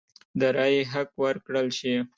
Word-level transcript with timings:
د 0.39 0.41
رایې 0.57 0.81
حق 0.91 1.09
ورکړل 1.23 1.67
شي. 1.79 1.95